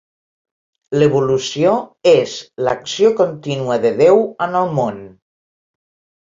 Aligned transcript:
L'evolució 1.01 1.73
és 2.11 2.33
l'acció 2.69 3.11
contínua 3.21 3.79
de 3.85 3.93
Déu 4.01 4.25
en 4.47 4.57
el 4.63 4.73
món. 4.81 4.99